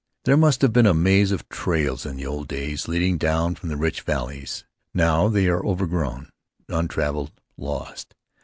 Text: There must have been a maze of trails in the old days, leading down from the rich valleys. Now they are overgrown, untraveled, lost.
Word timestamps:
There 0.25 0.35
must 0.35 0.63
have 0.63 0.73
been 0.73 0.87
a 0.87 0.95
maze 0.95 1.31
of 1.31 1.47
trails 1.47 2.07
in 2.07 2.15
the 2.15 2.25
old 2.25 2.47
days, 2.47 2.87
leading 2.87 3.19
down 3.19 3.53
from 3.53 3.69
the 3.69 3.77
rich 3.77 4.01
valleys. 4.01 4.65
Now 4.95 5.27
they 5.27 5.45
are 5.45 5.63
overgrown, 5.63 6.31
untraveled, 6.67 7.33
lost. 7.55 8.15